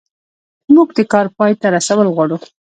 موږ 0.75 0.87
د 0.97 0.99
کار 1.11 1.27
پای 1.37 1.53
ته 1.61 1.67
رسول 1.75 2.07
غواړو. 2.15 2.37